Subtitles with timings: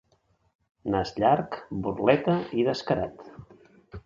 [0.95, 3.23] Nas llarg, burleta i descarat.